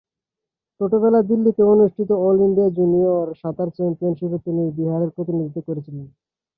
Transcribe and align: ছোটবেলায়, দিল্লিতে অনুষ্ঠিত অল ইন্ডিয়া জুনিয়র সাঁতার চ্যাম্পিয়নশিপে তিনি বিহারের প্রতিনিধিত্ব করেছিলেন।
ছোটবেলায়, 0.81 1.25
দিল্লিতে 1.25 1.61
অনুষ্ঠিত 1.73 2.09
অল 2.21 2.37
ইন্ডিয়া 2.47 2.69
জুনিয়র 2.69 3.27
সাঁতার 3.41 3.69
চ্যাম্পিয়নশিপে 3.75 4.37
তিনি 4.45 4.63
বিহারের 4.77 5.11
প্রতিনিধিত্ব 5.15 5.59
করেছিলেন। 5.67 6.05